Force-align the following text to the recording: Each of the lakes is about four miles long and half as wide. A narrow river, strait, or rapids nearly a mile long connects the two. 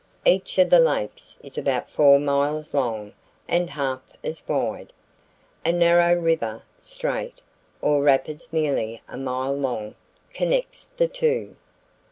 Each 0.25 0.57
of 0.57 0.71
the 0.71 0.79
lakes 0.79 1.37
is 1.43 1.59
about 1.59 1.87
four 1.87 2.17
miles 2.19 2.73
long 2.73 3.13
and 3.47 3.69
half 3.69 4.01
as 4.23 4.41
wide. 4.47 4.91
A 5.63 5.71
narrow 5.71 6.19
river, 6.19 6.63
strait, 6.79 7.39
or 7.83 8.01
rapids 8.01 8.51
nearly 8.51 9.03
a 9.07 9.15
mile 9.19 9.53
long 9.55 9.93
connects 10.33 10.89
the 10.97 11.07
two. 11.07 11.55